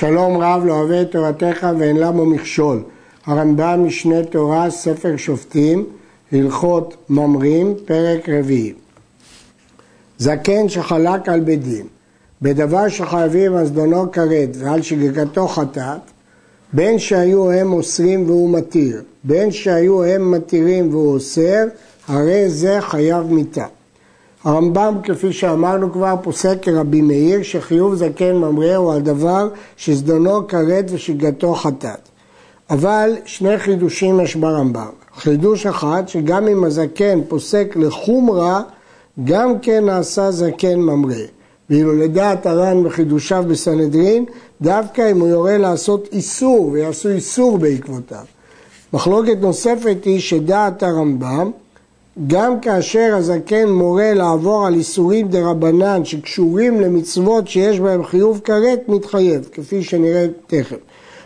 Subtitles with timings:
[0.00, 2.82] שלום רב לא אוהב את תורתך ואין למו מכשול.
[3.26, 5.84] הרמב"ם משנה תורה, ספר שופטים,
[6.32, 8.72] הלכות ממרים, פרק רביעי.
[10.18, 11.86] זקן שחלק על בית דין,
[12.42, 16.00] בדבר שחייבים אז דונו כרת ועל שגגתו חטאת,
[16.72, 21.64] בין שהיו הם אוסרים והוא מתיר, בין שהיו הם מתירים והוא אוסר,
[22.08, 23.66] הרי זה חייב מיתה.
[24.44, 30.84] הרמב"ם, כפי שאמרנו כבר, פוסק כרבי מאיר שחיוב זקן ממרא הוא על דבר שזדונו כרת
[30.90, 32.08] ושגתו חטאת.
[32.70, 34.90] אבל שני חידושים יש ברמב"ם.
[35.16, 38.62] חידוש אחד, שגם אם הזקן פוסק לחומרה,
[39.24, 41.24] גם כן נעשה זקן ממרא.
[41.70, 44.24] ואילו לדעת הר"ן וחידושיו בסנהדרין,
[44.60, 48.24] דווקא אם הוא יורה לעשות איסור, ויעשו איסור בעקבותיו.
[48.92, 51.50] מחלוקת נוספת היא שדעת הרמב"ם
[52.26, 58.88] גם כאשר הזקן מורה לעבור על איסורים דה רבנן שקשורים למצוות שיש בהם חיוב כרת,
[58.88, 60.76] מתחייב, כפי שנראה תכף.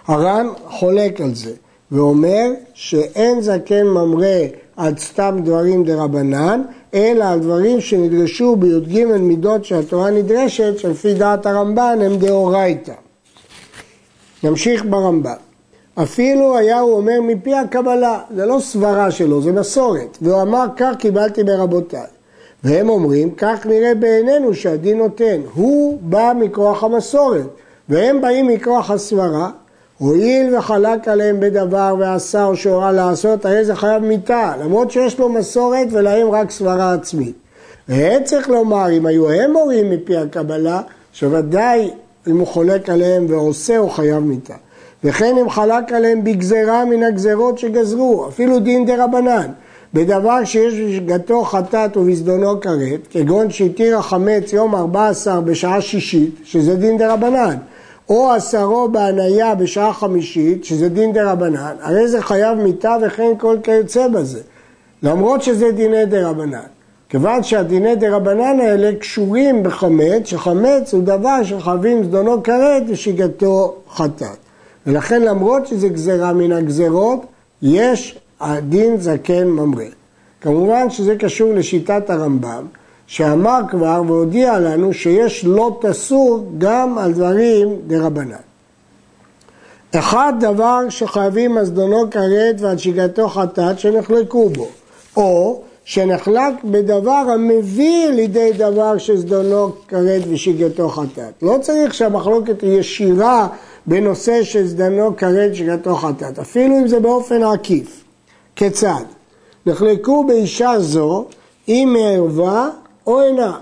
[0.07, 1.53] הר"ן חולק על זה
[1.91, 4.41] ואומר שאין זקן ממרה
[4.77, 6.63] על סתם דברים דה רבנן,
[6.95, 12.93] אלא על דברים שנדרשו בי"ג מידות שהתורה נדרשת, שלפי דעת הרמב"ן הם דאורייתא.
[14.45, 15.54] נמשיך ברמב"ן.
[16.03, 20.19] אפילו היה הוא אומר מפי הקבלה, זה לא סברה שלו, זה מסורת.
[20.23, 22.07] והוא אמר כך קיבלתי מרבותיי.
[22.65, 25.41] והם אומרים, כך נראה בעינינו שהדין נותן.
[25.55, 27.47] הוא בא מכוח המסורת,
[27.89, 29.51] והם באים מכוח הסברה.
[29.99, 35.29] הואיל וחלק עליהם בדבר ועשה או שהורה לעשות, הרי זה חייב מיתה, למרות שיש לו
[35.29, 37.35] מסורת ולהם רק סברה עצמית.
[37.89, 40.81] והם צריך לומר, אם היו הם מורים מפי הקבלה,
[41.13, 41.91] שוודאי
[42.27, 44.55] אם הוא חולק עליהם ועושה, הוא חייב מיתה.
[45.05, 49.47] וכן אם חלק עליהם בגזרה מן הגזרות שגזרו, אפילו דין דה רבנן,
[49.95, 56.99] בדבר שיש בשגתו חטאת ובזדונו כרת, כגון שהתיר החמץ יום 14 בשעה שישית, שזה דין
[56.99, 57.57] דה רבנן,
[58.09, 63.57] או עשרו בהניה בשעה חמישית, שזה דין דה רבנן, הרי זה חייב מיתה וכן כל
[63.63, 64.41] כיוצא בזה,
[65.03, 66.59] למרות שזה דיני דה רבנן.
[67.09, 74.44] כיוון שהדיני דה רבנן האלה קשורים בחמץ, שחמץ הוא דבר שחייבים זדונו כרת ושגתו חטאת.
[74.87, 77.27] ולכן למרות שזה גזרה מן הגזרות,
[77.63, 79.85] יש הדין זקן ממרא.
[80.41, 82.67] כמובן שזה קשור לשיטת הרמב"ם,
[83.07, 88.37] שאמר כבר והודיע לנו שיש לא תסור גם על דברים דרבנן.
[89.95, 94.69] אחד דבר שחייבים מזדונו כרת ועל שגתו חטאת שנחלקו בו,
[95.17, 101.43] או שנחלק בדבר המביא לידי דבר שזדונו כרת ושגתו חטאת.
[101.43, 103.49] לא צריך שהמחלוקת היא ישירה
[103.87, 108.05] בנושא שזדנו כרת שגתו חטאת, אפילו אם זה באופן עקיף.
[108.57, 109.05] כיצד?
[109.67, 111.25] נחלקו באישה זו
[111.69, 112.69] אם מערווה
[113.07, 113.59] או אינה.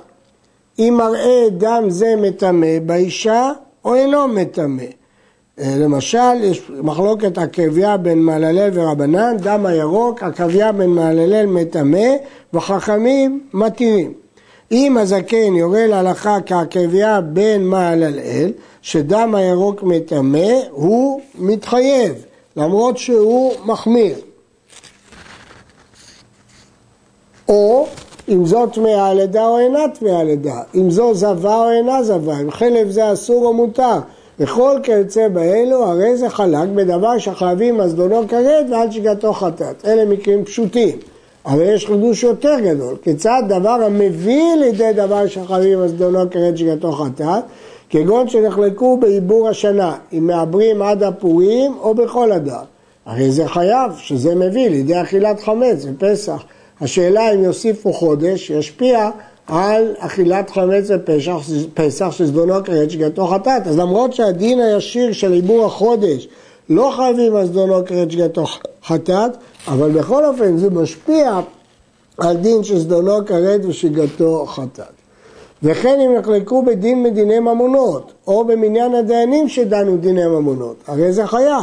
[0.78, 3.50] אם מראה דם זה מטמא באישה
[3.84, 4.82] או אינו מטמא.
[5.60, 12.08] אה, למשל, יש מחלוקת עקביה בין מעללל ורבנן, דם הירוק, עקביה בין מעללל מטמא,
[12.54, 14.12] וחכמים מתירים.
[14.72, 18.52] אם הזקן יורה להלכה כעקביה בין מעללל,
[18.82, 22.24] שדם הירוק מטמא, הוא מתחייב,
[22.56, 24.14] למרות שהוא מחמיר.
[27.48, 27.86] או
[28.28, 32.50] אם זאת טמאה לידה או אינה טמאה לידה, אם זו זבה או אינה זבה, אם
[32.50, 33.98] חלב זה אסור או מותר,
[34.40, 39.84] וכל כיוצא באלו, הרי זה חלק בדבר שחייבים מזדונו כרת ועל שגתו חטאת.
[39.84, 40.98] אלה מקרים פשוטים.
[41.46, 47.44] אבל יש חידוש יותר גדול, כיצד דבר המביא לידי דבר שחייבים מזדונו כרת שגתו חטאת,
[47.90, 52.64] כגון שנחלקו בעיבור השנה, אם מעברים עד הפורים או בכל אדם.
[53.06, 56.44] הרי זה חייב, שזה מביא לידי אכילת חמץ בפסח.
[56.80, 59.10] השאלה אם יוסיפו חודש, ישפיע
[59.46, 63.66] על אכילת חמץ בפסח, שזדונו כרת שגתו חטאת.
[63.66, 66.28] אז למרות שהדין הישיר של עיבור החודש
[66.68, 68.44] לא חייבים על זדונו כרת שגתו
[68.86, 69.30] חטאת,
[69.68, 71.40] אבל בכל אופן זה משפיע
[72.18, 75.02] על דין שזדונו כרת ושגתו חטאת.
[75.62, 81.62] וכן אם נחלקו בדין מדיני ממונות, או במניין הדיינים שדנו דיני ממונות, הרי זה חייב.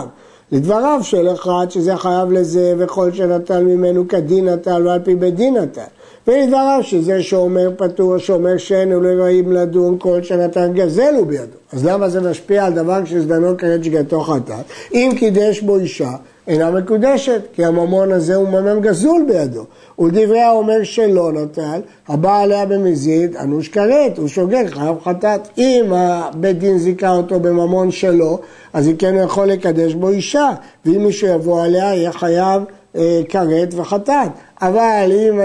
[0.52, 5.58] לדבריו של אחד שזה חייב לזה וכל שנטל ממנו כדין נטל ועל פי בית דין
[5.58, 5.82] נטל.
[6.28, 11.69] ולדבריו שזה שאומר פטור, שאומר שאין אלוהים לדון כל שנתן גזל הוא בידו.
[11.74, 14.66] אז למה זה משפיע על דבר שזדנו כרת שגתו חטאת?
[14.94, 16.12] אם קידש בו אישה,
[16.48, 19.66] אינה מקודשת, כי הממון הזה הוא ממון גזול בידו.
[20.00, 25.48] ולדברי האומר שלא נטל, הבא עליה במזיד, אנוש כרת, הוא שוגג, חייב חטאת.
[25.58, 28.40] אם הבית דין זיכה אותו בממון שלו,
[28.74, 30.50] אז היא כן יכול לקדש בו אישה,
[30.86, 32.62] ואם מישהו יבוא עליה, יהיה חייב
[32.96, 34.32] אה, כרת וחטאת.
[34.62, 35.40] אבל אם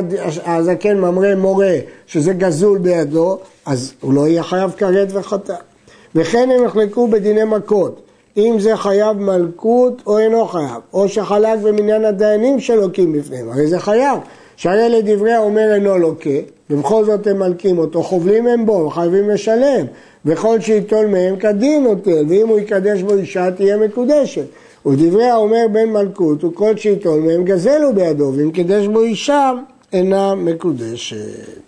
[0.47, 1.77] הזקן ממרא מורה
[2.07, 5.74] שזה גזול בידו, אז הוא לא יהיה חייב כרת וחטאת.
[6.15, 8.01] וכן הם נחלקו בדיני מכות,
[8.37, 13.79] אם זה חייב מלכות או אינו חייב, או שחלק במניין הדיינים שלוקים בפניהם, הרי זה
[13.79, 14.19] חייב.
[14.57, 16.31] שהרי לדברי האומר אינו לוקה,
[16.71, 19.87] ובכל זאת הם מלקים אותו, חובלים הם בו, וחייבים לשלם.
[20.27, 24.45] וכל שייטול מהם כדין נוטל, ואם הוא יקדש בו אישה תהיה מקודשת.
[24.87, 29.53] ודברי האומר בן מלכות, וכל שייטול מהם גזל הוא בידו, ואם קידש בו אישה
[29.93, 31.64] אינה מקודשת.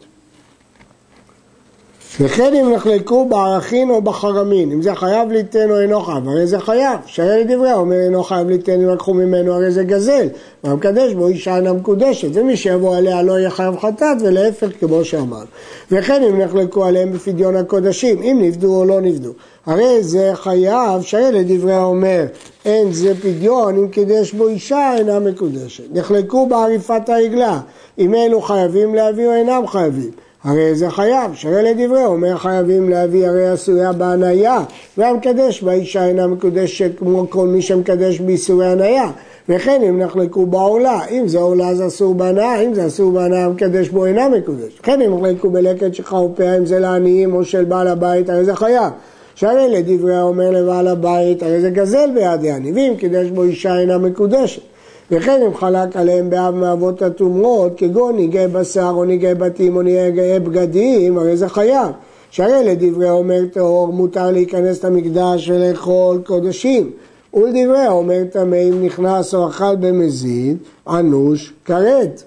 [2.21, 6.59] וכן אם נחלקו בערכין או בחרמין, אם זה חייב ליתן או אינו חייב, הרי זה
[6.59, 6.99] חייב.
[7.07, 10.29] שהרי לדברי אומר אינו חייב ליתן אם לקחו ממנו, הרי זה גזל.
[10.65, 15.47] והמקדש בו אישה אינה מקודשת, ומי שיבוא עליה לא יהיה חייב חטאת, ולהפך כמו שאמרנו.
[15.91, 19.31] וכן אם נחלקו עליהם בפדיון הקודשים, אם נפדו או לא נפדו.
[19.67, 22.25] הרי זה חייב, שהרי לדברי האומר,
[22.65, 25.85] אין זה פדיון, אם קידש בו אישה אינה מקודשת.
[25.93, 27.61] נחלקו בעריפת העגלה,
[27.99, 30.26] אם אלו חייבים להביא או אינם חייבים.
[30.47, 34.59] הרי זה חייב, שהרי לדברי אומר חייבים להביא הרי עשויה בהניה
[34.99, 39.11] והמקדש באישה אינה מקודשת כמו כל מי שמקדש באיסורי הניה
[39.49, 43.89] וכן אם נחלקו בעולה, אם זה עולה אז אסור בהנאה, אם זה אסור בהנאה המקדש
[43.89, 44.79] בו אינה מקודש.
[44.83, 48.55] כן אם נחלקו בלקט שלך ופאה, אם זה לעניים או של בעל הבית, הרי זה
[48.55, 48.93] חייב.
[49.35, 53.99] שהרי לדברי האומר לבעל הבית, הרי זה גזל ביד העני, ואם קידש בו אישה אינה
[53.99, 54.63] מקודשת.
[55.11, 60.39] וכן אם חלק עליהם באב מאבות התומרות, כגון ניגי בשר או ניגי בתים או ניגי
[60.39, 61.93] בגדים, הרי זה חייב.
[62.31, 66.91] שהרי לדברי האומר טהור מותר להיכנס למקדש ולאכול קודשים.
[67.35, 70.57] ולדברי האומר טמא אם נכנס או אכל במזיד,
[70.89, 72.23] אנוש כרת.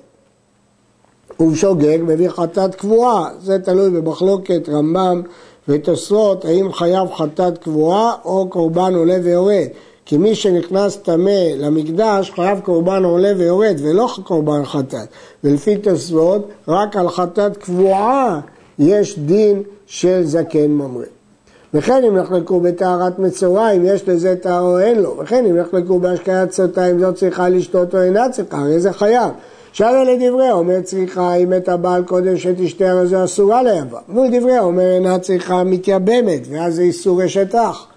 [1.39, 5.21] ובשוגג מביא חטאת קבועה, זה תלוי במחלוקת רמב"ם
[5.67, 9.67] ותוספות, האם חייב חטאת קבועה או קורבן עולה ויורד.
[10.09, 15.07] כי מי שנכנס טמא למקדש חייב קורבן עולה ויורד ולא קורבן חטאת.
[15.43, 18.39] ולפי תוספות, רק על חטאת קבועה
[18.79, 21.05] יש דין של זקן ממרא.
[21.73, 25.99] וכן אם נחלקו בטהרת מצורע, אם יש לזה טהר או אין לו, וכן אם נחלקו
[25.99, 29.31] בהשקיית סוטה, אם זאת צריכה לשתות או אינה צריכה, הרי זה חייב.
[29.73, 33.99] שאלה לדברי, אומר צריכה, אם את הבעל קודם שתשתה, הרי זה אסורה ליבה.
[34.09, 37.88] ולדברי, אומר אינה צריכה מתייבמת, ואז זה איסור אשת אח.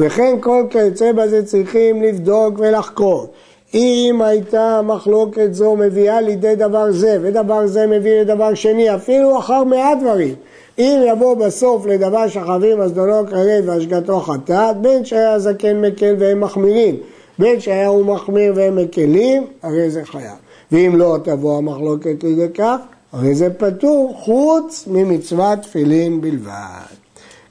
[0.00, 3.26] וכן כל כיוצא בזה צריכים לבדוק ולחקור.
[3.74, 9.64] אם הייתה מחלוקת זו מביאה לידי דבר זה, ודבר זה מביא לדבר שני, אפילו אחר
[9.64, 10.34] מעט דברים.
[10.78, 16.40] אם יבוא בסוף לדבר שחבים אז דונו קרב והשגתו חטאת, בין שהיה זקן מקל והם
[16.40, 16.96] מחמירים,
[17.38, 20.36] בין שהיה הוא מחמיר והם מקלים, הרי זה חייב.
[20.72, 22.76] ואם לא תבוא המחלוקת לידי כך,
[23.12, 27.07] הרי זה פטור חוץ ממצוות תפילין בלבד.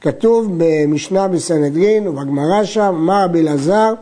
[0.07, 3.94] כתוב במשנה בסנהדרין ובגמרא שם, אמר רבי אלעזר,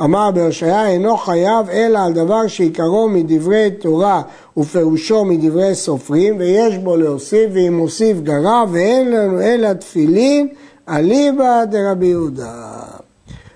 [0.00, 4.22] אמר רבי הושעיה, אינו חייב אלא על דבר שעיקרו מדברי תורה
[4.56, 10.48] ופירושו מדברי סופרים, ויש בו להוסיף, ואם מוסיף גרע, ואין לנו אלא תפילין,
[10.88, 12.72] אליבא דרבי יהודה.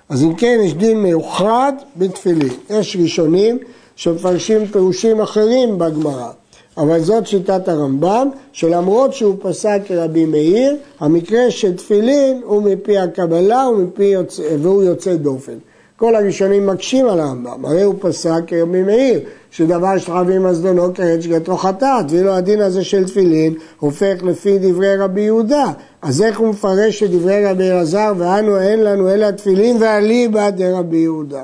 [0.09, 2.53] אז אם כן, יש דין מיוחד בתפילין.
[2.69, 3.57] יש ראשונים
[3.95, 6.31] שמפרשים פירושים אחרים בגמרא.
[6.77, 13.67] אבל זאת שיטת הרמב"ם, שלמרות שהוא פסק כרבי מאיר, המקרה של תפילין הוא מפי הקבלה
[13.69, 15.57] ומפי יוצא, והוא יוצא דופן.
[15.97, 19.19] כל הראשונים מקשים על הרמב"ם, הרי הוא פסק כרבי מאיר,
[19.51, 25.21] שדבר שחייבים מזדונו כרת שגתו חטאת, ואילו הדין הזה של תפילין הופך לפי דברי רבי
[25.21, 25.65] יהודה.
[26.01, 30.97] אז איך הוא מפרש את דברי רבי אלעזר, ואנו אין לנו אלא תפילין ואליבא דרבי
[30.97, 31.43] יהודה.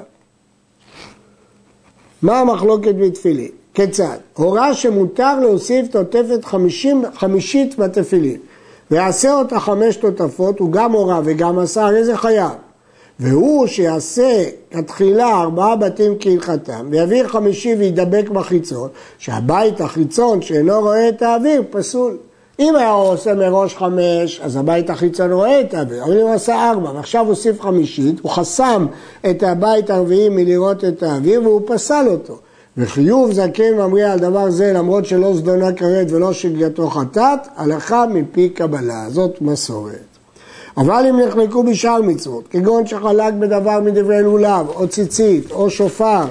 [2.21, 3.60] מה המחלוקת בתפילין?
[3.73, 4.17] כיצד?
[4.33, 8.37] הורה שמותר להוסיף תותפת חמישים, חמישית בתפילין
[8.91, 12.51] ויעשה אותה חמש תותפות, הוא גם הורה וגם עשה, הרי זה חייב.
[13.19, 21.21] והוא שיעשה כתחילה ארבעה בתים כהלכתם ויביא חמישי וידבק בחיצון, שהבית החיצון שאינו רואה את
[21.21, 22.17] האוויר פסול.
[22.59, 26.69] אם היה עושה מראש חמש, אז הבית החיצון רואה את האוויר, אבל אם הוא עשה
[26.69, 28.85] ארבע ועכשיו הוסיף חמישית, הוא חסם
[29.29, 32.37] את הבית הרביעי מלראות את האוויר והוא פסל אותו.
[32.77, 38.49] וחיוב זקן ממריע על דבר זה למרות שלא זדונה כרת ולא שגייתו חטאת, הלכה מפי
[38.49, 40.11] קבלה, זאת מסורת.
[40.77, 46.25] אבל אם נחלקו בשאר מצוות, כגון שחלק בדבר מדברי לולב, או ציצית, או שופר,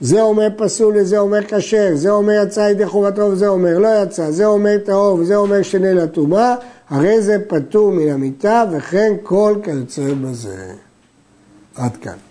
[0.00, 4.30] זה אומר פסול וזה אומר כשר, זה אומר יצא ידי חובתו וזה אומר לא יצא,
[4.30, 6.54] זה אומר טהור וזה אומר שני לטומאה,
[6.90, 10.72] הרי זה פטור מן המיטה וכן כל כיוצא בזה.
[11.76, 12.25] עד כאן.